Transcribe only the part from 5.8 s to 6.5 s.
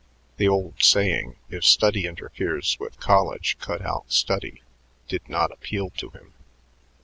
to him.